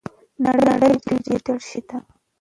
[0.43, 1.97] نړۍ ډیجیټل شوې ده.